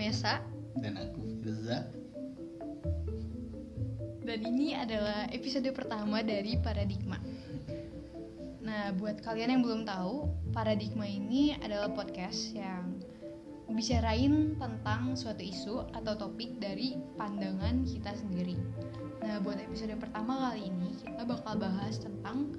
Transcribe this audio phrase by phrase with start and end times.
[0.00, 0.40] Mesa
[0.80, 1.84] dan aku Firza.
[4.24, 7.20] dan ini adalah episode pertama dari Paradigma.
[8.64, 10.24] Nah, buat kalian yang belum tahu,
[10.56, 12.96] Paradigma ini adalah podcast yang
[13.68, 18.56] bicarain tentang suatu isu atau topik dari pandangan kita sendiri.
[19.20, 22.56] Nah, buat episode pertama kali ini kita bakal bahas tentang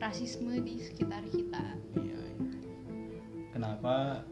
[0.00, 1.76] rasisme di sekitar kita.
[2.00, 2.20] Iya.
[2.40, 2.56] iya.
[3.52, 4.24] Kenapa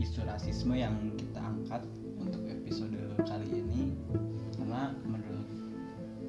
[0.00, 1.84] isu rasisme yang kita angkat
[2.16, 3.92] untuk episode kali ini?
[4.56, 5.48] Karena menurut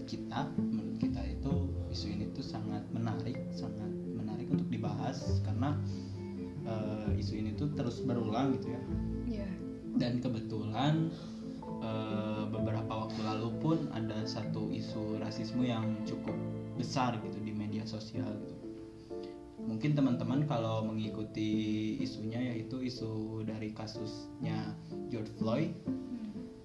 [0.04, 5.80] kita, menurut kita itu isu ini tuh sangat menarik, sangat menarik untuk dibahas karena
[6.68, 8.82] eh, isu ini tuh terus berulang gitu ya.
[9.42, 9.50] Ya,
[9.96, 11.08] dan kebetulan
[11.80, 16.36] eh, beberapa waktu lalu pun ada satu isu rasisme yang cukup
[16.76, 18.61] besar gitu di media sosial gitu
[19.62, 21.50] mungkin teman-teman kalau mengikuti
[22.00, 24.74] isunya yaitu isu dari kasusnya
[25.10, 25.72] George Floyd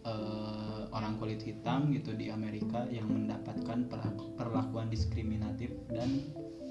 [0.07, 6.09] eh, orang kulit hitam gitu di Amerika yang mendapatkan perlaku- perlakuan diskriminatif dan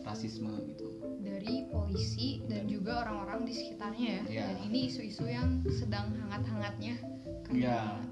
[0.01, 0.87] rasisme gitu
[1.19, 4.21] dari polisi dan juga orang-orang di sekitarnya ya.
[4.29, 4.45] Ya.
[4.53, 6.95] Dan ini isu-isu yang sedang hangat-hangatnya
[7.49, 8.01] Ya.
[8.01, 8.05] karena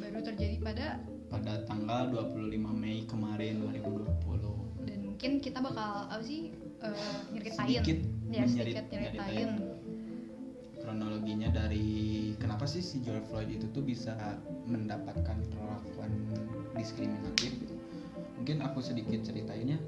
[0.00, 0.86] baru terjadi pada
[1.28, 6.52] pada tanggal 25 Mei kemarin 2020 dan mungkin kita bakal apa sih
[6.82, 7.98] eh, nyeritain sedikit
[8.32, 9.50] ya menyerit- sedikit nyeritain
[10.82, 11.88] kronologinya dari
[12.42, 14.18] kenapa sih si George Floyd itu tuh bisa
[14.66, 16.10] mendapatkan perlakuan
[16.74, 17.74] diskriminatif gitu.
[18.42, 19.78] Mungkin aku sedikit ceritainnya.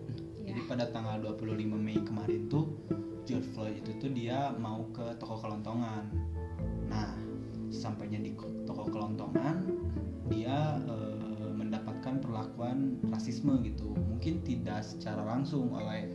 [0.46, 0.54] Ya.
[0.54, 2.78] Jadi pada tanggal 25 Mei kemarin tuh
[3.26, 6.06] George Floyd itu tuh dia mau ke toko kelontongan.
[6.86, 7.18] Nah,
[7.74, 9.66] sampainya di ko- toko kelontongan
[10.30, 13.90] dia eh, mendapatkan perlakuan rasisme gitu.
[14.14, 16.06] Mungkin tidak secara langsung oleh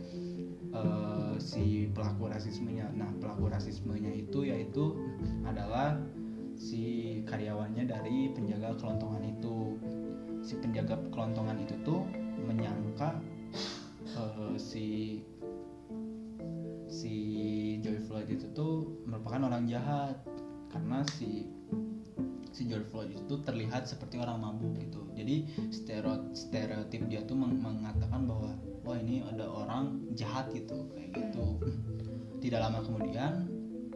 [0.74, 2.90] eh, si pelaku rasismenya.
[2.94, 4.96] Nah, pelaku rasismenya itu yaitu
[5.42, 5.98] adalah
[6.54, 9.76] si karyawannya dari penjaga kelontongan itu.
[10.40, 12.06] Si penjaga kelontongan itu tuh
[12.40, 13.20] menyangka
[14.16, 15.20] eh, si
[16.90, 17.14] si
[17.78, 20.18] George Floyd itu tuh merupakan orang jahat
[20.74, 21.46] karena si
[22.50, 25.06] si George Floyd itu terlihat seperti orang mabuk gitu.
[25.14, 31.14] Jadi stereo- stereotip dia tuh meng- mengatakan bahwa wah ini ada orang jahat gitu kayak
[31.14, 31.58] gitu.
[32.40, 33.46] Tidak lama kemudian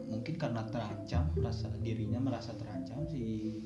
[0.05, 3.59] mungkin karena terancam rasa dirinya merasa terancam si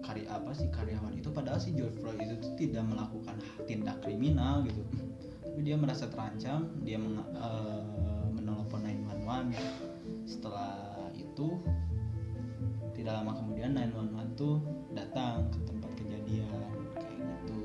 [0.00, 3.36] karya apa sih karyawan itu padahal si George Floyd itu tidak melakukan
[3.68, 4.80] tindak kriminal gitu
[5.44, 9.52] tapi dia merasa terancam dia meng, eh, menelpon 911
[10.24, 10.72] setelah
[11.12, 11.60] itu
[13.10, 14.62] tidak lama kemudian 911 tuh
[14.94, 16.62] datang ke tempat kejadian
[16.94, 17.60] kayak gitu.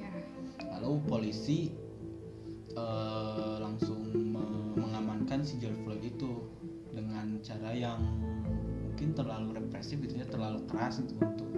[0.00, 0.08] Ya
[0.64, 1.76] lalu polisi
[2.72, 6.40] eh, langsung me- mengamankan si George Floyd itu
[6.88, 8.00] dengan cara yang
[8.88, 11.52] mungkin terlalu represif gitu ya terlalu keras gitu untuk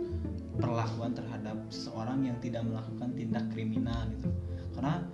[0.59, 4.27] perlakuan terhadap seseorang yang tidak melakukan tindak kriminal gitu.
[4.75, 5.07] Karena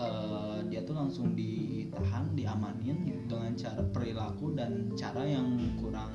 [0.00, 6.08] eh, dia tuh langsung ditahan diamanin dengan cara perilaku dan cara yang kurang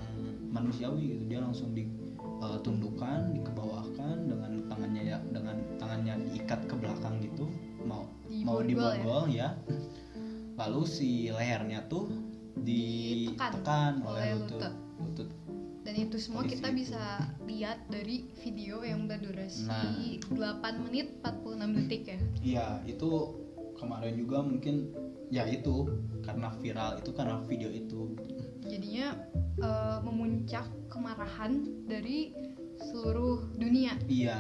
[0.53, 7.49] manusiawi gitu dia langsung ditundukkan dikebawahkan dengan tangannya ya dengan tangannya diikat ke belakang gitu
[7.83, 8.05] mau
[8.45, 9.57] mau Diborgol ya?
[9.57, 9.75] ya.
[10.61, 12.07] lalu si lehernya tuh
[12.61, 14.61] ditekan oleh lutut
[15.01, 15.29] lutut
[15.83, 16.77] dan itu semua Polisi kita itu.
[16.79, 17.03] bisa
[17.43, 20.61] lihat dari video yang berdurasi Nah.
[20.63, 23.09] 8 menit 46 detik ya Iya, itu
[23.75, 24.95] kemarin juga mungkin
[25.27, 25.91] ya itu
[26.23, 28.15] karena viral itu karena video itu.
[28.65, 29.15] Jadinya
[29.57, 32.33] eh, memuncak kemarahan dari
[32.79, 34.39] seluruh dunia Iya.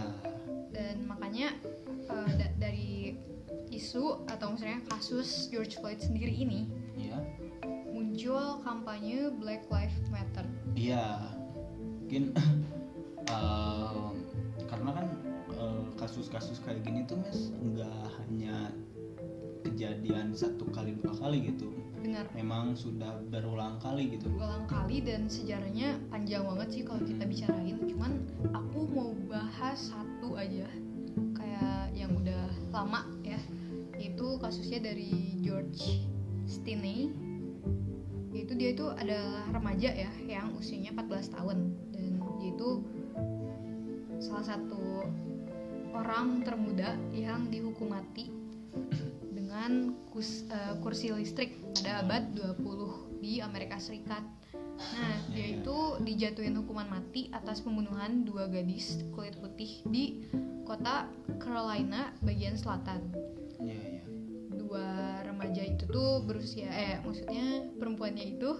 [0.73, 1.53] dan makanya
[2.09, 3.17] eh, da- dari
[3.69, 7.17] isu atau misalnya kasus George Floyd sendiri ini Iya.
[7.89, 11.29] muncul kampanye Black Lives Matter Iya.
[12.03, 12.33] Mungkin
[13.33, 14.13] em,
[14.67, 15.07] karena kan
[15.95, 18.73] kasus-kasus kayak gini tuh Mas nggak hanya
[19.63, 21.71] kejadian satu kali dua kali gitu.
[22.03, 22.25] Benar.
[22.35, 24.27] Memang sudah berulang kali gitu.
[24.27, 27.79] berulang kali dan sejarahnya panjang banget sih kalau kita bicarain.
[27.87, 28.11] Cuman
[28.51, 30.67] aku mau bahas satu aja
[31.39, 33.39] kayak yang udah lama ya.
[33.95, 36.03] Itu kasusnya dari George
[36.43, 37.07] Stinney
[38.33, 41.57] yaitu dia itu adalah remaja ya yang usianya 14 tahun.
[41.95, 42.83] Dan dia itu
[44.19, 45.07] salah satu
[45.93, 48.32] orang termuda yang dihukum mati
[50.13, 54.21] kus- eh, kursi listrik pada abad 20 di Amerika Serikat.
[54.73, 60.29] Nah, dia itu dijatuhin hukuman mati atas pembunuhan dua gadis kulit putih di
[60.69, 61.09] kota
[61.41, 63.09] Carolina bagian selatan.
[63.57, 64.03] Iya, iya.
[64.53, 68.51] Dua remaja itu tuh berusia eh maksudnya perempuannya itu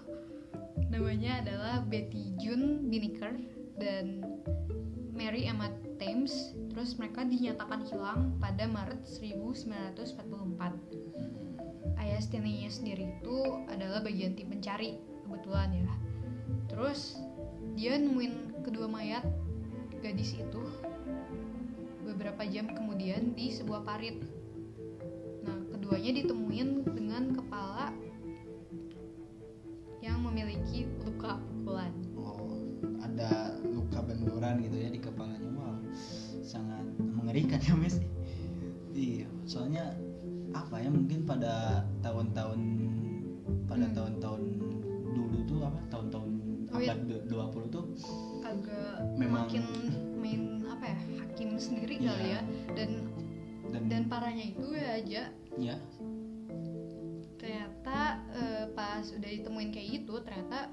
[0.94, 3.34] namanya adalah Betty June Binnicker
[3.82, 4.22] dan
[5.14, 10.93] Mary Emma Thames terus mereka dinyatakan hilang pada Maret 1944
[12.20, 13.38] Stanley-nya sendiri itu
[13.70, 15.94] adalah bagian tim pencari kebetulan ya.
[16.68, 17.22] Terus
[17.74, 19.26] dia nemuin kedua mayat
[20.04, 20.64] gadis itu
[22.04, 24.20] beberapa jam kemudian di sebuah parit.
[25.48, 27.96] Nah keduanya ditemuin dengan kepala
[30.04, 31.94] yang memiliki luka pukulan.
[32.20, 32.60] Oh
[33.00, 35.50] ada luka benturan gitu ya di kepalanya.
[35.56, 35.80] Wow
[36.44, 37.98] sangat mengerikan ya mes
[38.94, 39.96] iya soalnya
[40.54, 41.54] apa ya mungkin pada
[42.00, 42.60] tahun-tahun
[43.66, 43.96] pada Hmm.
[43.96, 44.42] tahun-tahun
[45.12, 46.30] dulu tuh apa tahun-tahun
[46.70, 46.98] Oh, iya.
[46.98, 47.86] abad du- 20 tuh
[48.42, 49.64] agak Memang- makin
[50.18, 52.08] main apa ya hakim sendiri Iya.
[52.08, 52.42] kali ya
[52.74, 52.90] dan
[53.70, 55.22] dan, dan parahnya itu ya aja
[55.56, 55.76] ya
[57.36, 58.00] ternyata
[58.32, 60.70] eh, pas udah ditemuin kayak gitu ternyata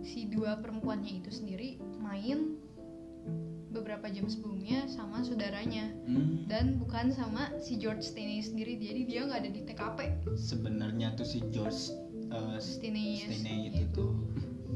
[0.00, 2.54] si dua perempuannya itu sendiri main
[3.68, 5.92] beberapa jam sebelumnya sama saudaranya.
[6.08, 9.98] Hmm, dan bukan sama si George Stanley sendiri jadi dia nggak ada di TKP
[10.34, 11.92] sebenarnya tuh si George
[12.32, 14.12] uh, Stanley Stanley itu tuh.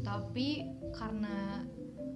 [0.05, 1.65] Tapi karena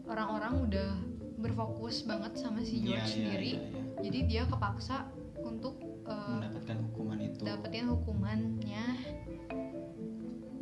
[0.07, 0.91] orang-orang udah
[1.37, 3.83] berfokus banget sama si Iya, George iya, sendiri iya, iya.
[4.01, 4.97] jadi dia kepaksa
[5.45, 5.77] untuk
[6.09, 7.41] eh, mendapatkan hukuman itu.
[7.45, 8.85] dapetin hukumannya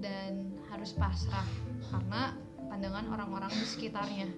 [0.02, 1.46] dan harus pasrah
[1.88, 2.34] karena
[2.68, 4.28] pandangan orang-orang di sekitarnya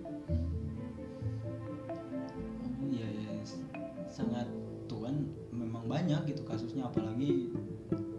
[4.11, 4.49] sangat
[4.91, 7.51] tuan memang banyak gitu kasusnya apalagi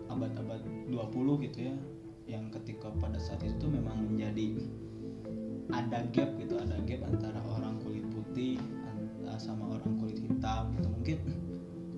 [0.07, 1.75] abad-abad 20 gitu ya
[2.27, 4.59] yang ketika pada saat itu memang menjadi
[5.71, 10.87] ada gap gitu ada gap antara orang kulit putih an- sama orang kulit hitam gitu.
[10.91, 11.17] Mungkin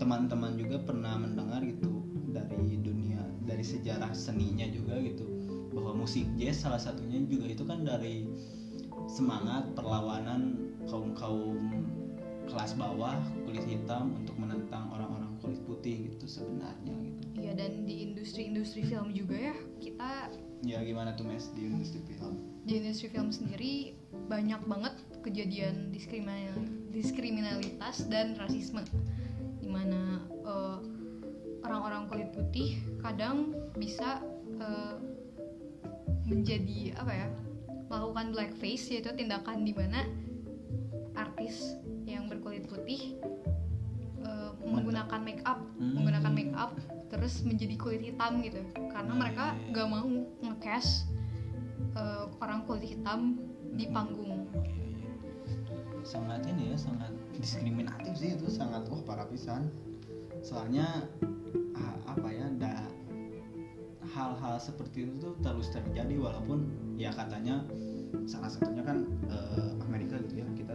[0.01, 5.25] teman-teman juga pernah mendengar gitu dari dunia dari sejarah seninya juga gitu
[5.73, 8.25] bahwa musik jazz salah satunya juga itu kan dari
[9.09, 11.57] semangat perlawanan kaum kaum
[12.49, 13.15] kelas bawah
[13.45, 17.25] kulit hitam untuk menentang orang-orang kulit putih gitu sebenarnya gitu.
[17.39, 20.33] Iya dan di industri-industri film juga ya kita
[20.65, 22.35] ya gimana tuh mes di industri film?
[22.65, 23.93] Di industri film sendiri
[24.27, 26.57] banyak banget kejadian diskriminal
[26.91, 28.83] diskriminalitas dan rasisme.
[29.61, 30.79] Di mana eh,
[31.63, 34.19] orang-orang kulit putih kadang bisa
[34.59, 34.95] eh,
[36.27, 37.27] menjadi apa ya
[37.89, 40.05] melakukan blackface yaitu tindakan di mana
[41.17, 41.73] artis
[42.89, 43.13] putih
[44.25, 45.93] eh, menggunakan make up Hmm.
[45.93, 46.73] menggunakan make up
[47.13, 49.73] terus menjadi kulit hitam gitu karena Nah, mereka iya, iya.
[49.77, 50.09] gak mau
[50.41, 51.05] nge-cast
[51.93, 53.37] eh, orang kulit hitam
[53.77, 53.93] di Hmm.
[53.93, 54.33] panggung
[56.01, 59.69] sangat ini ya sangat diskriminatif sih itu sangat wah parah pisan
[60.41, 61.05] soalnya
[62.09, 62.89] apa ya da
[64.17, 66.65] hal-hal seperti itu tuh terus terjadi walaupun
[66.97, 67.61] ya katanya
[68.25, 69.77] salah satunya kan eh,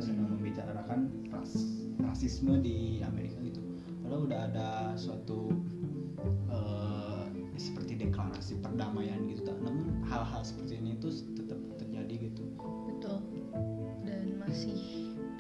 [0.05, 1.57] sedang membicarakan ras
[2.05, 3.65] rasisme di Amerika gitu.
[4.05, 4.69] Padahal udah ada
[5.01, 5.49] suatu
[6.53, 7.25] eh,
[7.57, 12.45] seperti deklarasi perdamaian gitu tak namun hal-hal seperti ini tuh tetap terjadi gitu.
[12.93, 13.25] Betul.
[14.05, 14.77] Dan masih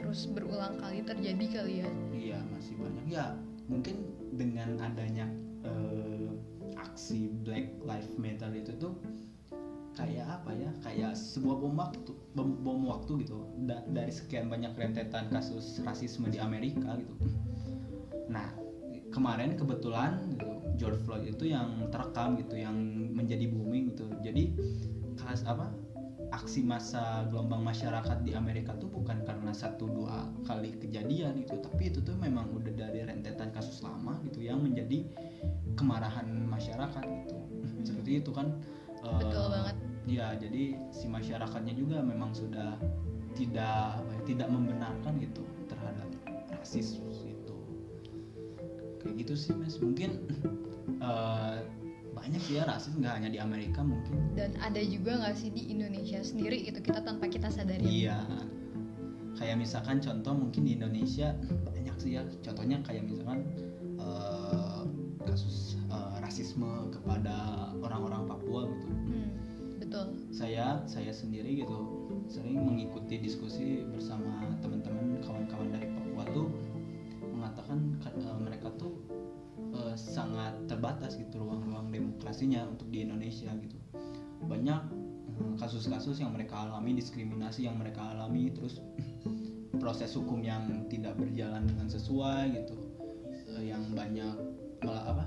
[0.01, 1.91] terus berulang kali terjadi kali ya.
[2.17, 3.05] Iya masih banyak.
[3.13, 3.37] Ya
[3.69, 5.29] mungkin dengan adanya
[5.69, 6.33] eh,
[6.81, 8.97] aksi Black Lives Matter itu tuh
[10.85, 16.29] kayak sebuah bom waktu bom, bom waktu gitu Da- dari sekian banyak rentetan kasus rasisme
[16.29, 17.15] di Amerika gitu.
[18.29, 18.53] Nah
[19.09, 22.77] kemarin kebetulan gitu, George Floyd itu yang terekam gitu yang
[23.17, 24.05] menjadi booming gitu.
[24.21, 24.53] Jadi
[25.17, 25.73] kelas apa
[26.35, 31.95] aksi massa gelombang masyarakat di Amerika tuh bukan karena satu dua kali kejadian itu tapi
[31.95, 35.07] itu tuh memang udah dari rentetan kasus lama gitu yang menjadi
[35.79, 37.39] kemarahan masyarakat gitu.
[37.87, 38.51] Seperti itu kan
[39.05, 39.77] Betul banget.
[40.05, 42.77] Ya jadi si masyarakatnya juga memang sudah
[43.35, 46.09] tidak apa ya, tidak membenarkan gitu terhadap
[46.55, 47.57] rasis itu
[49.01, 50.29] kayak gitu sih mas mungkin
[51.01, 51.57] eh,
[52.15, 55.73] banyak sih ya rasis nggak hanya di Amerika mungkin dan ada juga nggak sih di
[55.73, 58.23] Indonesia sendiri itu kita tanpa kita sadari Iya.
[59.35, 61.35] Kayak misalkan contoh mungkin di Indonesia
[61.67, 62.23] banyak sih ya.
[62.47, 63.43] Contohnya kayak misalkan
[70.85, 76.49] Saya sendiri gitu sering mengikuti diskusi bersama teman-teman kawan-kawan dari Papua tuh
[77.33, 78.95] mengatakan ka- eh, mereka tuh
[79.75, 83.77] eh, sangat terbatas gitu ruang-ruang demokrasinya untuk di Indonesia gitu.
[84.45, 84.81] Banyak
[85.41, 88.79] eh, kasus-kasus yang mereka alami, diskriminasi yang mereka alami, terus
[89.75, 92.77] proses hukum yang tidak berjalan dengan sesuai gitu,
[93.55, 94.35] Eh, yang banyak
[94.83, 95.25] malah apa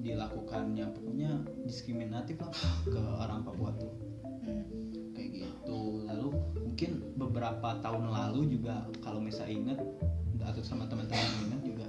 [0.00, 1.30] dilakukannya pokoknya
[1.64, 2.52] diskriminatif lah
[2.84, 3.92] ke orang Papua tuh
[4.50, 5.80] Hmm, kayak gitu.
[6.10, 6.28] Lalu
[6.58, 9.78] mungkin beberapa tahun lalu juga kalau misalnya ingat
[10.40, 11.86] atau sama teman-teman ingat juga.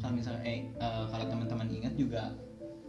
[0.00, 2.32] Kalau misalnya eh eh, kalau teman-teman ingat juga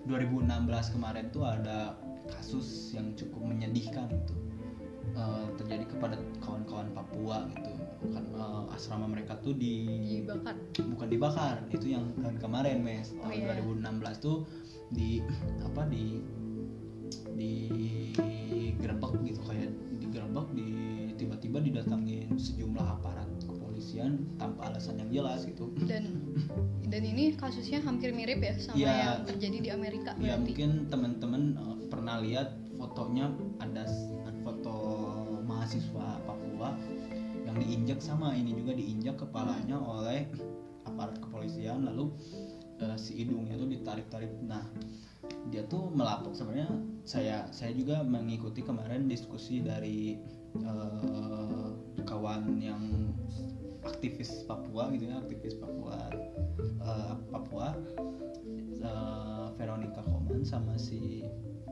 [0.08, 2.00] 2016 kemarin tuh ada
[2.32, 4.36] kasus yang cukup menyedihkan gitu.
[5.12, 7.72] Eh, terjadi kepada kawan-kawan Papua gitu.
[8.16, 9.84] Kan eh, asrama mereka tuh di
[10.24, 10.56] dibakar?
[10.80, 13.12] Bukan dibakar itu yang tahun kemarin mes.
[13.20, 13.60] Oh, tahun iya.
[13.60, 14.48] 2016 tuh
[14.92, 15.20] di
[15.64, 16.24] apa di
[17.36, 17.52] di
[18.78, 20.68] gerebek gitu kayak digerebek di
[21.16, 25.70] tiba-tiba didatangin sejumlah aparat kepolisian tanpa alasan yang jelas gitu.
[25.86, 26.34] Dan
[26.90, 28.92] dan ini kasusnya hampir mirip ya sama Iya.
[28.92, 30.42] yang terjadi di Amerika ya berarti?
[30.44, 33.30] mungkin teman-teman eh, pernah lihat fotonya
[33.62, 33.86] ada
[34.42, 34.76] foto
[35.46, 36.74] mahasiswa Papua
[37.46, 40.26] yang diinjak sama ini juga diinjak kepalanya oleh
[40.90, 42.10] aparat kepolisian lalu
[42.82, 44.34] eh, si hidungnya tuh ditarik-tarik.
[44.42, 44.66] Nah
[45.50, 46.70] dia tuh melapor sebenarnya
[47.02, 50.20] saya saya juga mengikuti kemarin diskusi dari
[50.62, 51.70] eh,
[52.06, 53.10] kawan yang
[53.82, 55.98] aktivis Papua gitu ya aktivis Papua
[56.62, 57.74] eh, Papua
[58.78, 61.26] eh, Veronica Koman sama si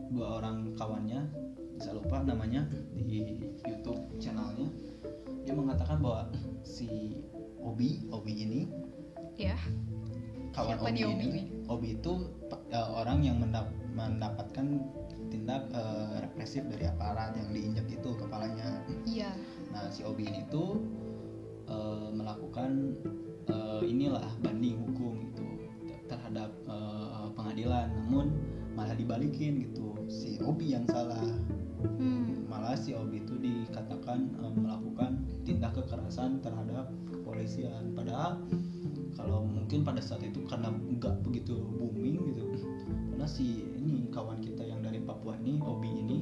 [0.09, 1.29] dua orang kawannya
[1.79, 4.67] saya lupa namanya di YouTube channelnya.
[5.47, 6.27] Dia mengatakan bahwa
[6.61, 7.15] si
[7.63, 8.61] Obi Obi ini
[9.39, 9.55] ya.
[10.51, 11.41] kawan Siapa Obi Obi ini?
[11.71, 12.13] Obi itu
[12.51, 14.82] eh, orang yang mendap- mendapatkan
[15.29, 19.34] tindak eh, represif dari aparat yang diinjak itu kepalanya iya
[19.70, 20.82] Nah, si Obi ini tuh
[21.70, 22.98] eh, melakukan
[23.50, 25.46] eh, inilah banding hukum gitu
[26.10, 28.34] terhadap eh, pengadilan, namun
[28.74, 29.94] malah dibalikin gitu.
[30.10, 31.22] Si Obi yang salah.
[31.86, 32.50] hmm.
[32.50, 37.94] Malah si Obi itu dikatakan eh, melakukan tindak kekerasan terhadap kepolisian.
[37.94, 38.41] Padahal
[39.19, 42.43] kalau mungkin pada saat itu karena nggak begitu booming gitu.
[43.11, 46.17] Karena si ini kawan kita yang dari Papua ini, Obi ini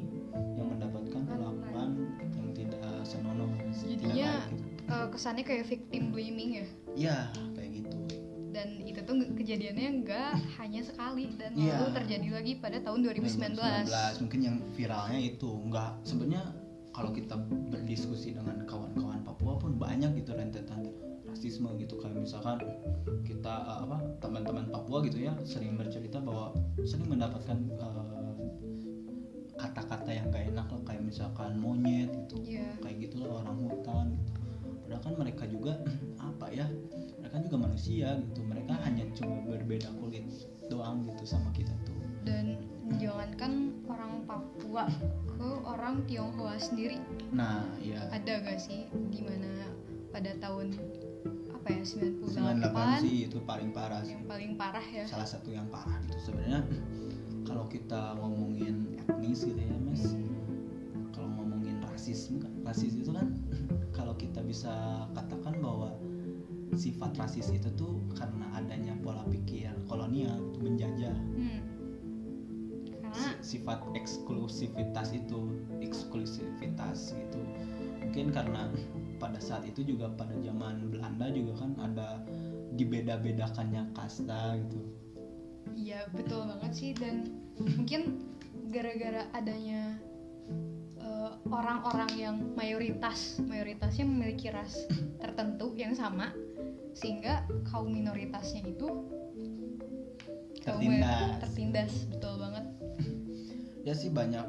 [0.58, 1.90] yang mendapatkan perlakuan
[2.34, 4.90] yang tidak senonoh, tidak Jadinya baik gitu.
[4.90, 6.66] eh, kesannya kayak victim blaming ya
[6.98, 7.18] Ya,
[7.54, 7.98] kayak gitu.
[8.50, 11.78] dan itu tuh kejadiannya nggak hanya sekali dan Iya.
[11.78, 13.54] lalu terjadi lagi pada tahun 2019,
[13.86, 14.26] 2019.
[14.26, 16.44] Mungkin yang viralnya itu nggak sebenarnya
[16.90, 17.38] kalau kita
[17.70, 20.82] berdiskusi dengan kawan-kawan Papua pun banyak gitu rentetan
[21.28, 22.58] rasisme gitu kayak misalkan
[23.28, 26.56] kita eh, apa teman-teman Papua gitu ya sering bercerita bahwa
[26.88, 28.08] sering mendapatkan eh,
[29.58, 32.38] kata-kata yang gak enak lah kayak misalkan monyet gitu.
[32.46, 32.78] Iya.
[32.80, 34.32] kayak gitulah orang hutan gitu.
[34.86, 35.74] padahal kan mereka juga
[36.30, 36.66] apa ya
[37.18, 38.42] mereka juga manusia gitu.
[38.46, 40.26] Mereka hanya cuma berbeda kulit
[40.70, 41.98] doang gitu sama kita tuh.
[42.24, 44.88] Dan menjangankan orang Papua
[45.28, 47.02] ke orang Tionghoa sendiri.
[47.34, 49.68] Nah ya ada gak sih di mana
[50.14, 50.72] pada tahun
[51.68, 54.16] apa ya 98 98 sih itu paling parah sih.
[54.16, 55.04] Yang paling parah ya.
[55.04, 56.32] Salah satu yang parah gitu.
[56.32, 56.64] Sebenarnya
[57.44, 60.16] kalau kita ngomongin etnis gitu ya mas
[61.16, 63.36] kalau ngomongin rasisme kan rasis itu kan
[63.98, 65.96] kalau kita bisa katakan bahwa
[66.76, 70.40] sifat rasis itu tuh karena adanya pola pikir kolonial
[73.68, 77.44] sifat eksklusivitas itu eksklusivitas gitu.
[78.00, 78.72] Mungkin karena
[79.20, 82.24] pada saat itu juga pada zaman Belanda juga kan ada
[82.80, 84.80] dibeda-bedakannya kasta gitu.
[85.76, 86.96] Iya betul banget sih.
[86.96, 87.28] Dan
[87.60, 88.24] mungkin
[88.72, 90.00] gara-gara adanya
[91.04, 94.88] eh, orang-orang yang mayoritas mayoritasnya memiliki ras
[95.20, 96.32] tertentu yang sama
[96.96, 98.88] sehingga kaum minoritasnya itu
[100.64, 101.44] kaum Tertindas.
[101.44, 101.92] tertindas.
[102.08, 102.67] Betul banget
[103.88, 104.44] ya sih banyak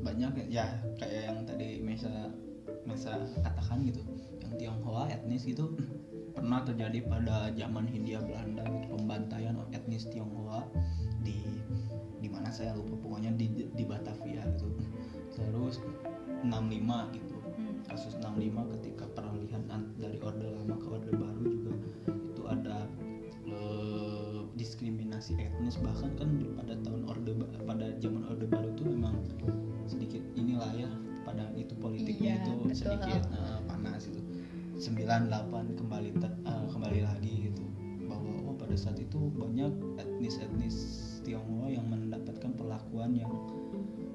[0.00, 0.64] banyak ya
[0.96, 2.32] kayak yang tadi Mesa
[2.88, 4.00] Mesa katakan gitu
[4.40, 5.76] yang Tionghoa etnis gitu
[6.36, 10.64] pernah terjadi pada zaman Hindia Belanda gitu, pembantaian etnis Tionghoa
[11.20, 11.44] di
[12.24, 14.72] di mana saya lupa pokoknya di di Batavia gitu
[15.36, 15.84] terus
[16.48, 17.82] 65 gitu Hmm.
[17.90, 21.74] kasus 65 ketika peralihan an- dari orde lama ke orde baru juga
[22.06, 22.86] itu ada
[23.50, 26.38] eh, diskriminasi etnis bahkan kan
[32.88, 34.20] sedikit eh, panas itu
[34.78, 37.64] 98 kembali ter- eh, kembali lagi gitu.
[38.08, 40.76] Bahwa oh pada saat itu banyak etnis-etnis
[41.26, 43.28] Tionghoa yang mendapatkan perlakuan yang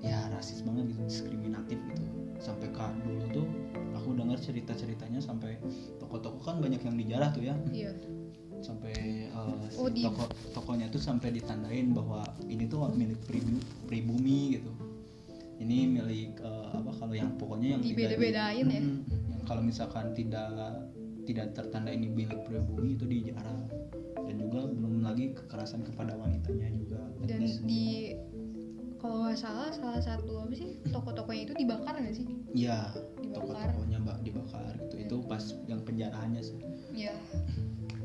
[0.01, 2.03] ya rasis banget gitu diskriminatif gitu.
[2.41, 3.47] Sampai kak dulu tuh
[3.93, 5.61] aku dengar cerita ceritanya sampai
[6.01, 7.55] toko-toko kan banyak yang dijarah tuh ya.
[7.69, 7.93] Iya.
[8.63, 10.23] Sampai uh, Oh, toko
[10.55, 14.71] tokonya tuh sampai ditandain bahwa ini tuh milik pribu- pribumi gitu
[15.61, 18.81] ini milik uh, apa kalau yang pokoknya yang Dibeda-bedain ya?
[18.81, 20.49] Mm, yang kalau misalkan tidak
[21.23, 23.63] tidak tertanda ini milik pribumi itu dijarah.
[24.23, 26.99] Dan juga belum lagi kekerasan kepada wanitanya juga.
[27.27, 28.15] Dan di
[29.03, 32.27] kalau nggak salah salah satu apa sih toko-tokonya itu dibakar nggak sih?
[32.55, 32.87] Ya
[33.19, 33.35] Dibakar.
[33.67, 34.95] toko-tokonya mbak dibakar gitu.
[35.03, 36.57] Itu pas yang penjarahannya sih.
[36.95, 37.11] Ya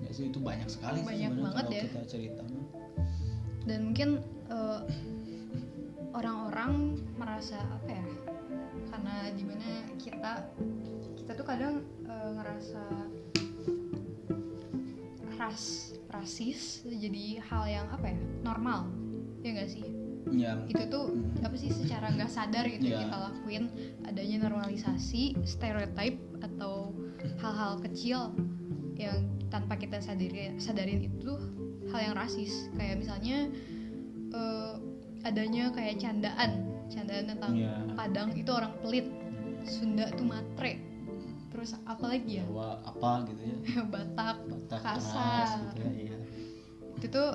[0.02, 1.82] ya sih itu banyak sekali sih Banyak sebenarnya banget kalau ya.
[1.86, 2.42] kita cerita.
[3.68, 4.08] Dan mungkin
[4.50, 4.80] eh,
[6.68, 8.04] orang-orang merasa apa ya
[8.92, 10.32] karena di mana kita
[11.16, 12.84] kita tuh kadang eh, ngerasa
[15.38, 18.90] ras rasis jadi hal yang apa ya normal
[19.40, 19.86] ya nggak sih
[20.34, 21.46] ya itu tuh Hmm.
[21.46, 23.06] apa sih secara nggak sadar gitu Iya.
[23.06, 23.64] kita lakuin
[24.04, 26.92] adanya normalisasi stereotype atau
[27.40, 28.34] hal-hal kecil
[28.98, 31.32] yang tanpa kita sadari sadarin itu
[31.88, 33.48] hal yang rasis kayak misalnya
[34.28, 34.72] eh,
[35.26, 37.74] adanya kayak candaan candaan tentang Iya.
[37.92, 39.06] Padang itu orang pelit
[39.68, 40.88] Sunda tuh matre
[41.52, 43.56] terus apa lagi ya Jawa apa gitu ya
[43.92, 45.74] Batak Batak Kasar.
[45.74, 46.18] gitu ya iya.
[46.94, 47.28] itu tuh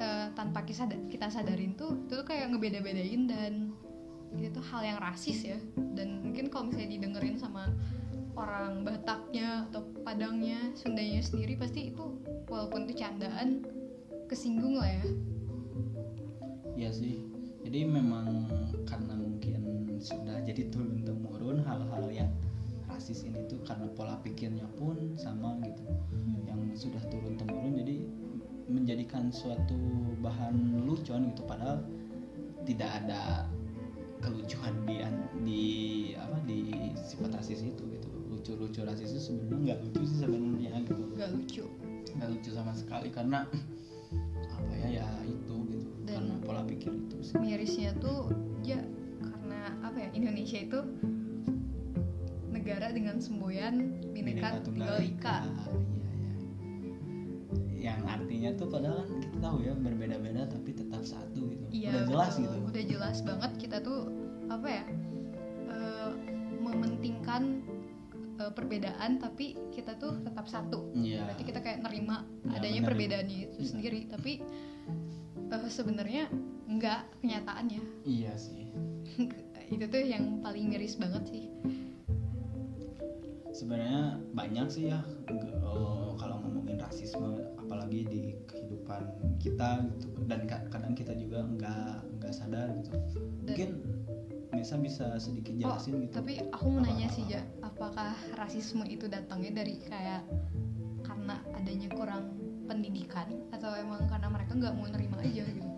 [0.00, 3.52] eh, tanpa kita kita sadarin tuh itu tuh kayak ngebeda-bedain dan
[4.32, 5.58] itu tuh hal yang rasis ya
[5.92, 7.68] dan mungkin kalau misalnya didengerin sama
[8.36, 12.04] orang Bataknya atau Padangnya Sundanya sendiri pasti itu
[12.48, 13.64] walaupun itu candaan
[14.28, 15.04] kesinggung lah ya
[16.76, 17.24] Iya sih.
[17.64, 18.46] Jadi memang
[18.86, 19.58] karena mungkin
[19.98, 22.30] sudah jadi turun temurun hal-hal yang
[22.86, 25.82] rasis ini tuh karena pola pikirnya pun sama gitu.
[26.46, 27.96] Yang sudah turun temurun jadi
[28.68, 29.78] menjadikan suatu
[30.20, 31.80] bahan lucuan gitu padahal
[32.68, 33.48] tidak ada
[34.20, 34.96] kelucuan di
[35.42, 35.64] di
[36.18, 38.08] apa di sifat rasis itu gitu.
[38.30, 41.02] Lucu-lucu rasis itu sebenarnya nggak lucu sih sebenarnya gitu.
[41.16, 41.64] gak lucu
[42.20, 43.48] Nggak lucu sama sekali karena
[44.56, 45.06] apa ya ya
[46.46, 47.34] pola pikir itu sih.
[47.36, 48.30] mirisnya tuh
[48.62, 48.78] ya
[49.18, 50.78] karena apa ya Indonesia itu
[52.48, 53.74] negara dengan semboyan
[54.08, 55.52] Bhinneka Tunggal Ika Iya,
[56.80, 57.92] iya.
[57.92, 61.64] Yang artinya tuh padahal kan kita tahu ya berbeda-beda tapi tetap satu gitu.
[61.70, 62.42] Iya, Udah jelas betul.
[62.42, 62.56] gitu.
[62.66, 64.00] Udah jelas banget kita tuh
[64.48, 64.84] apa ya?
[65.68, 66.10] eh,
[66.58, 67.42] mementingkan
[68.36, 70.90] eh, perbedaan tapi kita tuh tetap satu.
[70.92, 71.26] Iya.
[71.26, 72.88] Berarti kita kayak nerima Ya, adanya menerima.
[72.88, 73.68] perbedaannya itu Iya.
[73.68, 74.32] sendiri, tapi
[75.48, 76.24] eh, sebenarnya
[76.66, 77.82] enggak kenyataannya.
[78.02, 78.70] Iya sih.
[79.74, 81.44] itu tuh yang paling miris banget sih.
[83.50, 85.00] Sebenarnya banyak sih ya
[85.64, 89.08] oh, kalau ngomongin rasisme apalagi di kehidupan
[89.40, 92.92] kita gitu dan ka- kadang kita juga nggak nggak sadar gitu.
[93.42, 93.70] Mungkin
[94.52, 96.12] Nesa bisa sedikit Oh, jelasin gitu.
[96.16, 100.22] tapi aku mau nanya sih ja, apakah rasisme itu datangnya dari kayak
[101.02, 102.24] karena adanya kurang
[102.66, 105.70] pendidikan atau emang karena mereka nggak mau nerima aja gitu?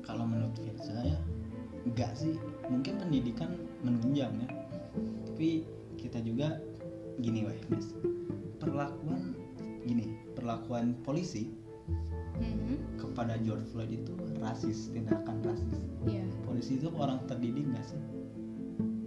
[0.00, 1.18] kalau menurut Firza ya
[1.86, 2.34] enggak sih.
[2.66, 4.50] Mungkin pendidikan menunjang ya.
[5.30, 5.64] Tapi
[5.96, 6.58] kita juga
[7.20, 7.92] gini weh mas
[8.58, 9.36] perlakuan
[9.84, 11.52] gini perlakuan polisi
[12.40, 15.76] Mhm, kepada George Floyd itu rasis tindakan rasis.
[16.08, 18.00] Iya, polisi itu orang terdidik nggak sih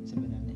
[0.05, 0.53] sebenarnya?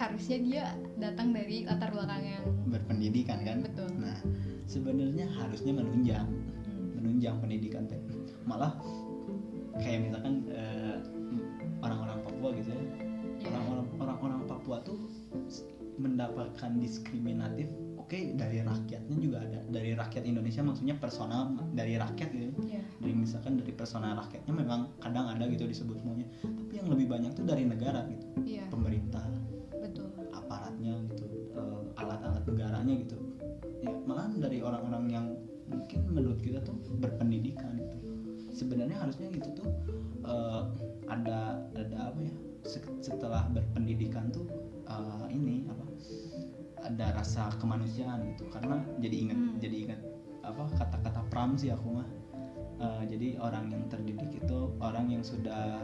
[0.00, 0.64] Harusnya dia
[0.96, 3.60] datang dari latar belakang yang berpendidikan kan?
[3.68, 3.92] Betul.
[4.00, 4.16] nah
[4.66, 6.26] sebenarnya harusnya menunjang
[6.98, 7.98] menunjang pendidikan teh.
[8.44, 8.74] Malah
[9.78, 10.98] kayak misalkan eh,
[11.82, 12.84] orang-orang Papua gitu ya.
[13.36, 14.98] Ya, orang-orang orang-orang Papua tuh
[15.96, 19.60] mendapatkan diskriminatif oke dari rakyatnya juga ada.
[19.70, 24.94] Dari rakyat Indonesia maksudnya personal dari rakyat gitu ya, dari misalkan dari personal rakyatnya memang
[25.02, 28.26] kadang ada gitu disebut semuanya tapi yang lebih banyak tuh dari negara gitu.
[28.42, 29.26] Iya, pemerintah
[36.98, 37.96] berpendidikan gitu.
[38.52, 39.68] Sebenarnya harusnya gitu tuh
[40.24, 40.62] eh,
[41.06, 42.34] ada ada apa ya
[42.66, 44.48] se- setelah berpendidikan tuh
[44.88, 45.84] eh, ini apa
[46.86, 48.48] ada rasa kemanusiaan gitu.
[48.50, 49.56] Karena jadi ingat Hmm.
[49.60, 50.00] jadi ingat
[50.46, 52.08] apa kata-kata pram sih aku mah.
[52.76, 55.80] Eh, jadi orang yang terdidik itu orang yang sudah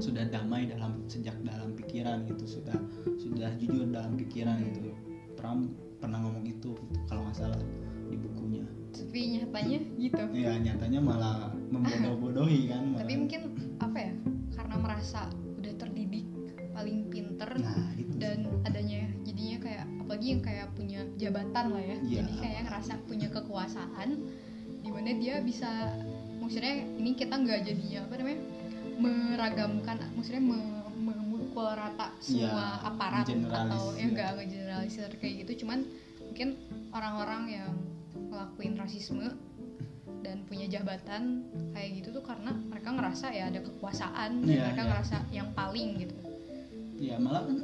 [0.00, 2.72] sudah damai dalam sejak dalam pikiran gitu sudah
[3.20, 4.96] sudah jujur dalam pikiran gitu.
[5.36, 5.68] Pram
[6.00, 6.72] pernah ngomong itu gitu,
[7.04, 7.60] kalau nggak salah
[8.50, 10.22] bukunya Tapi nyatanya gitu.
[10.34, 11.36] ya nyatanya malah
[11.70, 13.00] membodoh-bodohi kan malah.
[13.00, 13.40] Tapi mungkin
[13.78, 14.12] apa ya?
[14.52, 15.20] Karena merasa
[15.56, 16.26] udah terdidik
[16.70, 21.96] paling pinter nah itu dan adanya jadinya kayak apalagi yang kayak punya jabatan lah ya
[21.98, 22.18] Iya.
[22.22, 24.08] jadi kayak ngerasa punya kekuasaan
[24.80, 25.68] di mana dia bisa
[26.38, 28.40] maksudnya ini kita nggak jadinya apa namanya
[28.96, 33.68] meragamkan maksudnya me- memukul rata semua Iya, aparat generalisir.
[33.68, 35.78] atau ya nggak ngegeneralisir kayak gitu cuman
[36.22, 36.48] mungkin
[36.90, 37.70] orang-orang yang
[38.30, 39.26] ngelakuin rasisme
[40.20, 44.82] dan punya jabatan kayak gitu tuh karena mereka ngerasa ya ada kekuasaan dan Iya, mereka
[44.82, 44.88] iya.
[44.92, 46.16] ngerasa yang paling gitu
[47.00, 47.58] ya malah kan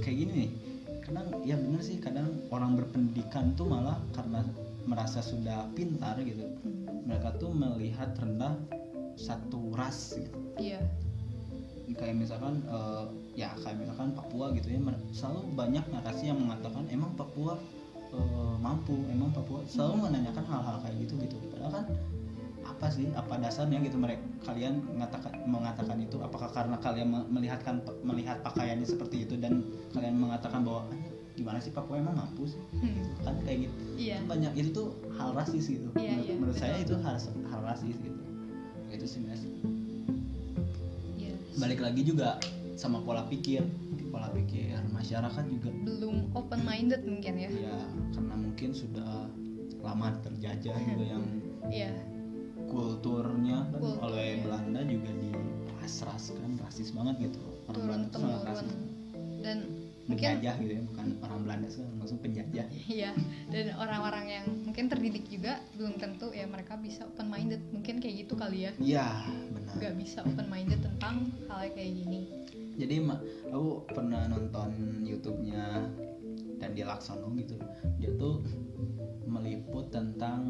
[0.00, 0.50] kayak gini nih
[1.04, 4.40] kadang ya bener sih kadang orang berpendidikan tuh malah karena
[4.88, 7.08] merasa sudah pintar gitu Hmm.
[7.08, 8.52] mereka tuh melihat rendah
[9.16, 10.80] satu ras gitu iya
[11.90, 13.04] kayak misalkan eh,
[13.36, 14.80] ya kayak misalkan Papua gitu ya
[15.12, 17.60] selalu banyak narasi yang mengatakan emang Papua
[18.14, 21.36] eh, mampu emang Papua selalu menanyakan hal-hal kayak gitu gitu.
[21.52, 21.86] Padahal kan
[22.60, 26.16] apa sih apa dasarnya gitu mereka kalian mengatakan mengatakan itu?
[26.22, 30.98] Apakah karena kalian me- melihatkan melihat pakaiannya seperti itu dan kalian mengatakan bahwa "Ah,
[31.36, 32.60] gimana sih Papua emang mampu sih?
[32.80, 33.04] Hmm.
[33.20, 33.76] kan kayak gitu.
[34.20, 35.88] Kan banyak itu tuh hal rasis gitu.
[35.96, 38.20] Iya, menurut, iya, menurut saya itu hal hal rasis gitu.
[38.90, 39.42] Itu sih mas.
[41.20, 41.32] Iya.
[41.60, 42.40] Balik lagi juga
[42.80, 43.60] sama pola pikir
[44.08, 47.76] pola pikir masyarakat juga belum open minded mungkin ya ya
[48.16, 49.28] karena mungkin sudah
[49.84, 51.24] lama terjajah juga yang
[51.68, 51.92] iya
[52.72, 54.42] kulturnya kan Kultur, oleh ya.
[54.48, 58.72] Belanda juga diras-raskan rasis banget gitu orang Belanda tuh sangat rasis
[59.44, 59.58] dan
[60.08, 62.66] mungkin penjajah gitu ya bukan orang Belanda sih langsung penjajah
[63.00, 63.12] Iya,
[63.54, 67.62] dan orang-orang yang mungkin terdidik juga belum tentu ya mereka bisa open minded.
[67.70, 68.72] Mungkin kayak gitu kali ya.
[68.82, 69.06] iya
[69.54, 72.26] benar Gak bisa open minded tentang hal kayak gini.
[72.80, 73.04] Jadi
[73.52, 74.72] aku pernah nonton
[75.04, 75.92] YouTube-nya
[76.56, 77.56] dan di Laksono gitu.
[78.00, 78.40] Dia tuh
[79.28, 80.40] meliput tentang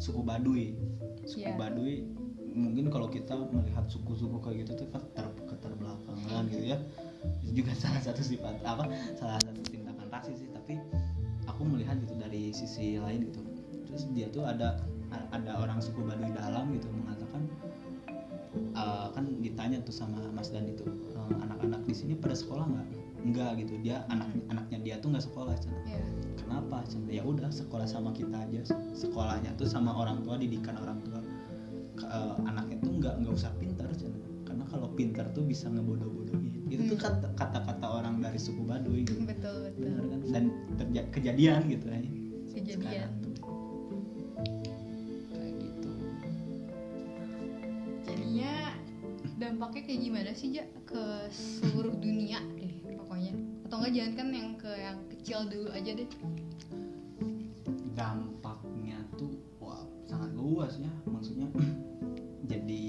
[0.00, 0.72] suku Baduy.
[1.28, 1.56] Suku Iya.
[1.60, 2.08] Baduy
[2.52, 6.78] mungkin kalau kita melihat suku-suku kayak gitu tuh kan ter keterbelakangan gitu ya.
[7.44, 10.48] Itu juga salah satu sifat apa salah satu tindakan rasis sih.
[10.52, 10.80] Tapi
[11.48, 13.40] aku melihat gitu dari sisi lain gitu.
[13.88, 14.80] Terus dia tuh ada
[15.32, 17.44] ada orang suku Baduy dalam gitu mengatakan
[18.54, 22.86] eh, kan ditanya tuh sama Mas Dan itu eh, anak-anak di sini pada sekolah nggak?
[23.22, 23.78] Enggak gitu.
[23.80, 25.72] Dia anak anaknya dia tuh nggak sekolah Cen.
[25.86, 26.02] Ya,
[26.36, 26.82] kenapa?
[26.90, 27.06] Cen?
[27.06, 28.60] ya udah sekolah sama kita aja.
[28.92, 31.20] Sekolahnya tuh sama orang tua didikan orang tua.
[32.02, 33.88] Eh, anaknya tuh nggak nggak usah pintar
[34.42, 36.68] karena kalau pintar tuh bisa ngebodoh-bodohin.
[36.68, 39.24] Itu tuh kata- kata-kata orang dari suku Baduy gitu.
[39.24, 39.86] Betul betul.
[39.86, 40.20] Bener kan?
[40.28, 40.44] Dan
[40.76, 42.00] terja- kejadian gitu ya
[42.52, 42.80] Kejadian.
[42.84, 43.21] Sekarang
[49.62, 53.30] dampaknya kayak gimana sih Ja ke seluruh dunia deh pokoknya.
[53.62, 56.10] Atau enggak jangan kan yang ke yang kecil dulu aja deh.
[57.94, 61.46] dampaknya tuh wah sangat luas ya maksudnya
[62.50, 62.84] jadi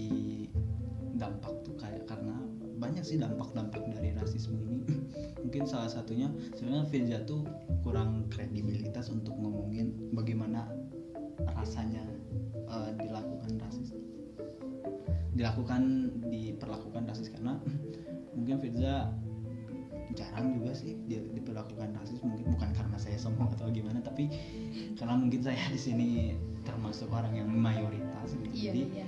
[1.20, 2.40] dampak tuh kayak karena
[2.82, 4.82] banyak sih dampak-dampak dari rasisme ini
[5.46, 7.46] mungkin salah satunya sebenarnya Firza tuh
[7.86, 10.66] kurang kredibilitas untuk ngomongin bagaimana
[11.54, 12.02] rasanya
[12.72, 13.94] eh, dilakukan rasis
[15.34, 17.58] dilakukan diperlakukan rasis karena
[18.38, 19.10] mungkin Firza
[20.14, 24.30] jarang juga sih di- diperlakukan rasis mungkin bukan karena saya sombong atau gimana tapi
[24.94, 26.10] karena mungkin saya di sini
[26.64, 28.54] termasuk orang yang mayoritas gitu.
[28.54, 29.08] Iya jadi iya.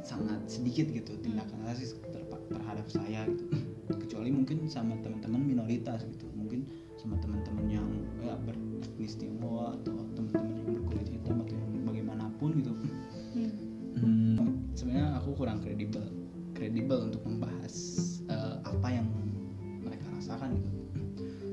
[0.00, 3.44] sangat sedikit gitu tindakan rasis terpa- terhadap saya gitu.
[4.08, 6.64] Kecuali mungkin sama teman-teman minoritas gitu mungkin
[6.96, 7.88] sama teman-teman yang
[8.24, 11.33] ya beretnis Tionghoa atau teman-teman yang berkulit hitam
[15.54, 16.04] kurang kredibel
[16.58, 17.74] kredibel untuk membahas
[18.26, 19.06] eh, apa yang
[19.86, 20.70] mereka rasakan gitu.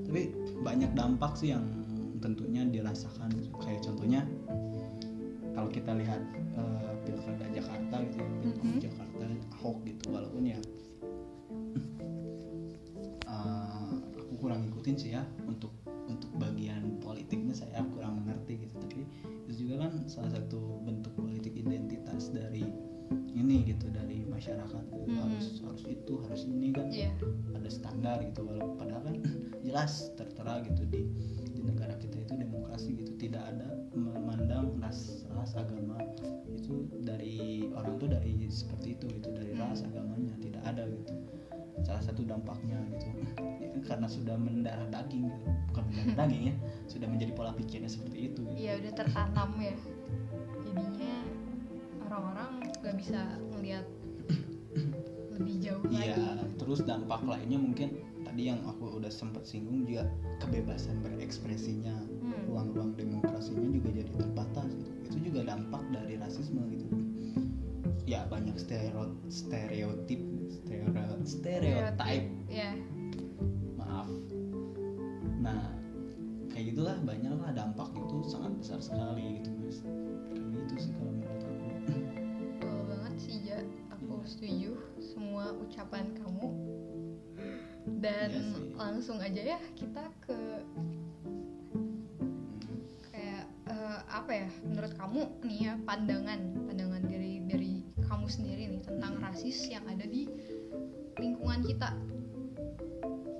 [0.09, 0.21] Tapi
[0.65, 1.65] banyak dampak sih yang
[2.17, 3.29] tentunya dirasakan.
[3.61, 4.25] Kayak contohnya
[5.53, 6.21] kalau kita lihat
[6.57, 6.70] eh,
[28.75, 29.15] padahal kan
[29.61, 31.07] jelas tertera gitu di
[31.51, 35.99] di negara kita itu demokrasi gitu tidak ada memandang ras ras agama
[36.51, 41.13] itu dari orang tuh dari seperti itu gitu dari ras agamanya tidak ada gitu
[41.81, 43.07] salah satu dampaknya gitu
[43.61, 46.55] Ya kan karena sudah mendarah daging gitu bukan mendarah daging ya
[46.91, 48.57] sudah menjadi pola pikirnya seperti itu gitu.
[48.59, 49.75] Iya udah tertanam ya.
[50.67, 51.13] Jadinya
[52.05, 52.49] orang-orang
[52.83, 53.21] nggak bisa
[53.55, 53.85] melihat
[55.31, 56.51] lebih jauh Iya, lagi.
[56.59, 57.95] terus dampak lainnya mungkin
[58.31, 60.07] tadi yang aku udah sempat singgung juga
[60.39, 61.91] kebebasan berekspresinya,
[62.23, 62.47] Hmm.
[62.47, 64.91] ruang-ruang demokrasinya juga jadi terbatas gitu.
[65.11, 66.87] Itu juga dampak dari rasisme gitu.
[68.07, 72.71] Ya banyak stereo stereotip, stereo stereotype, Iya.
[73.75, 74.07] maaf.
[75.43, 75.75] Nah,
[76.55, 79.83] kayak gitulah banyak lah dampak itu sangat besar sekali gitu mas.
[79.83, 81.67] Kayak gitu sih kalau menurut aku.
[82.63, 83.59] Betul banget sih Ja.
[83.91, 84.71] Aku setuju
[85.03, 86.10] semua ucapan.
[88.01, 88.73] Dan Iya sih.
[88.73, 90.37] langsung aja ya kita ke
[91.71, 92.81] Hmm.
[93.07, 98.81] kayak eh, apa ya menurut kamu nih ya pandangan pandangan dari dari kamu sendiri nih
[98.81, 100.25] tentang rasis yang ada di
[101.15, 101.93] lingkungan kita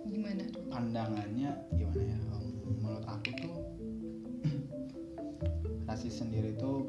[0.06, 2.17] gimana pandangannya gimana ya
[2.78, 3.58] menurut aku tuh
[5.89, 6.81] rasis sendiri itu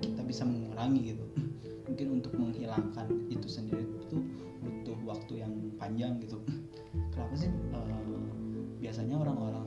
[0.00, 1.24] kita bisa mengurangi gitu.
[1.86, 4.16] Mungkin untuk menghilangkan itu sendiri itu
[4.62, 6.40] butuh waktu yang panjang gitu.
[7.12, 7.50] Kenapa sih?
[7.50, 8.20] Eh,
[8.80, 9.66] biasanya orang-orang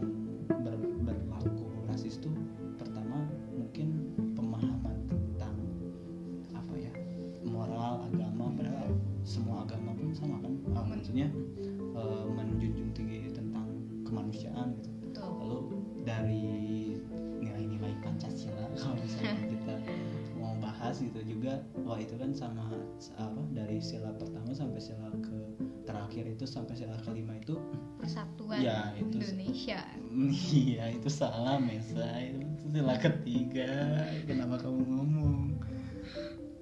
[0.50, 2.32] ber- berlaku rasis itu
[2.82, 5.56] pertama mungkin pemahaman tentang
[6.52, 6.92] apa ya
[7.46, 8.90] moral agama padahal
[9.22, 10.54] semua agama pun sama kan?
[10.74, 11.30] Ah, maksudnya
[11.94, 13.70] eh, menjunjung tinggi tentang
[14.04, 14.95] kemanusiaan gitu
[22.00, 22.68] itu kan sama
[23.16, 25.38] apa dari sila pertama sampai sila ke
[25.86, 27.56] terakhir itu sampai sila kelima itu
[27.98, 29.82] persatuan Ya, itu- Indonesia.
[30.66, 34.04] iya itu salah Mesa itu sila ketiga.
[34.26, 35.36] Kenapa kamu ngomong?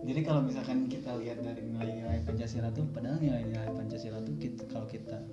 [0.03, 4.83] Jadi kalau misalkan kita lihat dari nilai-nilai Pancasila tuh padahal nilai-nilai Pancasila tuh kita, kalau
[4.83, 5.23] kita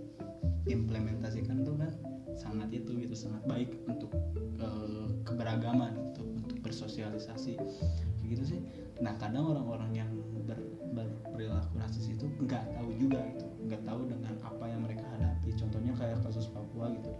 [0.71, 1.91] implementasikan tuh kan
[2.39, 4.15] sangat itu gitu sangat baik untuk
[4.63, 7.59] eh, keberagaman untuk untuk bersosialisasi
[8.31, 8.61] gitu sih.
[9.03, 10.11] Nah kadang orang-orang yang
[10.47, 10.61] ber,
[10.95, 13.47] berperilaku rasis itu nggak tahu juga gitu.
[13.67, 15.51] Nggak tahu dengan apa yang mereka hadapi.
[15.59, 17.11] Contohnya kayak kasus Papua gitu.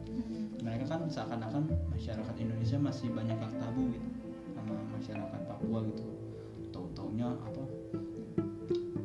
[0.63, 4.09] Mereka kan seakan-akan masyarakat Indonesia masih banyak yang tabu gitu
[4.55, 6.05] sama masyarakat Papua gitu.
[6.71, 7.65] Tahu-taunya apa?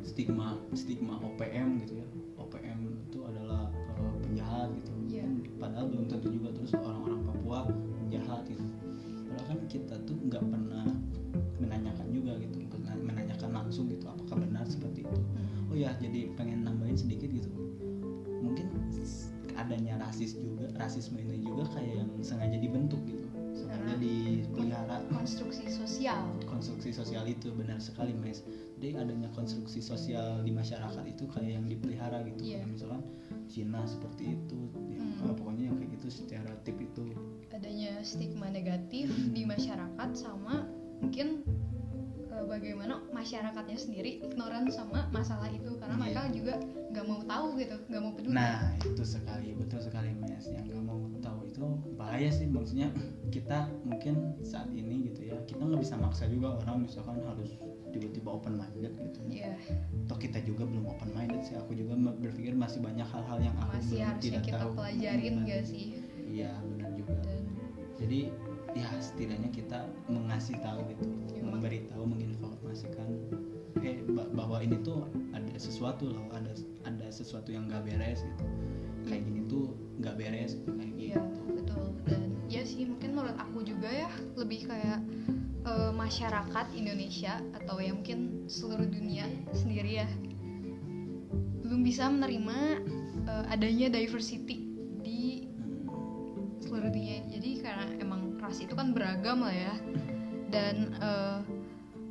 [0.06, 2.06] Stigma stigma OPM gitu ya.
[2.38, 2.78] OPM
[3.10, 4.92] itu adalah eh, penjahat gitu.
[5.06, 5.26] Iya.
[5.56, 6.52] padahal belum tentu juga.
[6.54, 7.58] Terus orang-orang Papua
[8.04, 8.64] penjahat gitu.
[9.32, 10.65] Padahal kan kita tuh nggak pernah
[20.86, 23.26] rasisme ini juga kayak yang sengaja dibentuk gitu.
[23.52, 24.96] Sengaja Karena dipelihara.
[25.10, 26.22] Konstruksi sosial.
[26.46, 28.46] Konstruksi sosial itu benar sekali mes
[28.76, 32.40] jadi adanya konstruksi sosial di masyarakat itu kayak yang dipelihara gitu.
[32.44, 32.60] Iya.
[32.62, 33.02] Kayak misalkan
[33.48, 34.58] Cina seperti itu
[34.92, 35.32] ya, Hmm.
[35.32, 37.04] pokoknya yang kayak gitu stereotip itu.
[37.56, 39.32] Adanya stigma negatif Hmm.
[39.32, 40.68] di masyarakat sama
[41.00, 41.40] mungkin
[42.36, 45.72] eh, bagaimana masyarakatnya sendiri ignoran sama masalah itu.
[45.76, 46.02] Karena Iya.
[46.02, 46.54] mereka juga
[46.92, 48.34] nggak mau tahu gitu nggak mau peduli.
[48.36, 51.64] Nah itu sekali betul sekali mes yang nggak mau tahu itu
[51.96, 52.46] bahaya sih.
[52.46, 52.88] Maksudnya
[53.28, 57.56] kita mungkin saat ini gitu ya kita nggak bisa maksa juga orang misalkan harus
[57.90, 59.20] tiba-tiba open minded gitu.
[59.26, 59.56] Iya,
[60.04, 61.56] toh kita juga belum open minded sih.
[61.56, 64.72] Aku juga berpikir masih banyak hal-hal yang aku masih belum harusnya tidak kita tahu.
[64.76, 65.48] pelajarin Benar.
[65.48, 65.84] gak sih?
[66.26, 67.14] Iya benar juga.
[67.24, 67.42] Dan
[67.96, 68.20] jadi
[68.76, 69.78] ya setidaknya kita
[70.12, 71.04] mengasih tahu gitu.
[71.08, 71.25] Iya.
[71.66, 73.10] Memberitahu menginformasikan
[73.82, 76.54] eh ba- bahwa ini tuh ada sesuatu loh ada
[76.86, 78.46] ada sesuatu yang nggak beres gitu.
[79.02, 81.42] Kayak gini tuh nggak beres kayak Iya gitu.
[81.58, 81.84] betul.
[82.06, 84.06] Dan ya sih mungkin menurut aku juga ya
[84.38, 85.02] lebih kayak
[85.66, 90.08] eh, masyarakat Indonesia atau ya mungkin seluruh dunia sendiri ya
[91.66, 92.58] belum bisa menerima
[93.26, 94.70] eh, adanya diversity
[95.02, 95.50] di
[96.62, 97.26] seluruh dunia.
[97.26, 99.74] Jadi karena emang ras itu kan beragam lah ya.
[100.46, 101.38] Dan eh,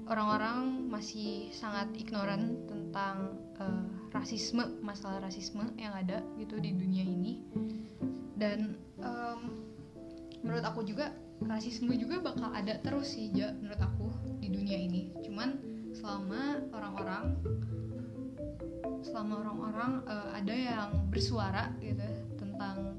[0.05, 7.41] orang-orang masih sangat ignoran tentang eh, rasisme masalah rasisme yang ada gitu di dunia ini.
[8.35, 9.39] Dan em,
[10.43, 11.11] menurut aku juga
[11.43, 14.07] rasisme juga bakal ada terus sih Ja, menurut aku
[14.39, 15.11] di dunia ini.
[15.23, 15.59] Cuman
[15.95, 17.23] selama orang-orang
[19.03, 22.07] selama orang-orang eh, ada yang bersuara gitu
[22.39, 22.95] tentang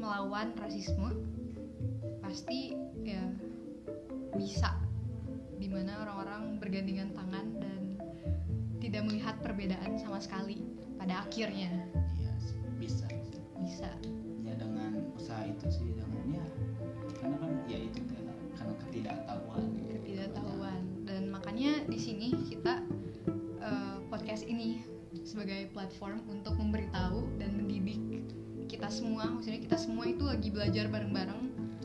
[0.00, 1.12] melawan rasisme
[2.24, 2.72] pasti
[3.04, 3.20] ya
[4.38, 4.89] bisa
[5.70, 7.94] di mana orang-orang bergandengan tangan dan
[8.82, 10.66] tidak melihat perbedaan sama sekali
[10.98, 11.70] pada akhirnya.
[12.18, 12.34] Iya
[12.82, 13.06] bisa.
[13.62, 13.86] Bisa.
[14.42, 16.46] Ya dengan usaha itu sih dengan ya
[17.22, 19.62] karena kan ya itu karena karena ketidaktahuan.
[19.94, 20.82] Ketidaktahuan.
[21.06, 22.82] Dan makanya di sini kita
[23.62, 24.82] eh, podcast ini
[25.22, 28.26] sebagai platform untuk memberitahu dan mendidik
[28.66, 29.30] kita semua.
[29.38, 31.42] Maksudnya kita semua itu lagi belajar bareng-bareng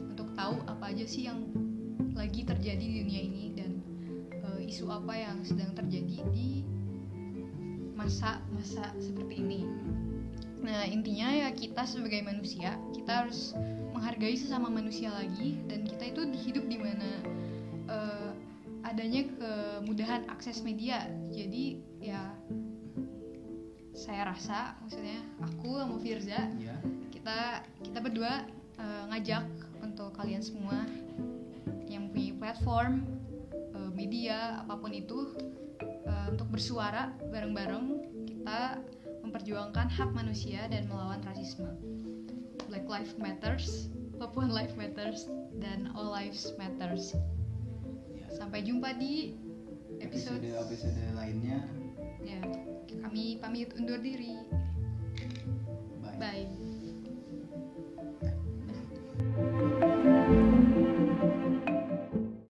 [0.10, 1.54] untuk tahu apa aja sih yang
[2.16, 3.65] lagi terjadi di dunia ini dan
[4.66, 6.66] isu apa yang sedang terjadi di
[7.96, 9.62] masa-masa seperti ini
[10.66, 13.54] Nah, intinya ya kita sebagai manusia, kita harus
[13.94, 17.10] menghargai sesama manusia lagi dan kita itu hidup di mana
[17.86, 18.32] eh,
[18.82, 21.06] adanya kemudahan akses media.
[21.30, 22.34] Jadi ya
[23.94, 26.76] saya rasa maksudnya aku sama Firza ya
[27.14, 28.50] kita kita berdua
[28.82, 29.46] eh, ngajak
[29.86, 30.82] untuk kalian semua
[31.86, 33.06] yang punya platform
[33.96, 35.34] media apa pun itu
[35.82, 37.86] eh, untuk bersuara bareng-bareng
[38.28, 38.84] kita
[39.24, 41.72] memperjuangkan hak manusia dan melawan rasisme.
[42.70, 45.28] Black Lives Matters Papuan Life Matters
[45.60, 47.16] dan All Lives Matters.
[48.32, 49.36] Sampai jumpa di
[50.00, 51.60] episode, episode episode lainnya
[52.24, 52.40] ya.
[53.04, 54.40] Kami pamit undur diri.
[56.04, 56.55] bye Bye.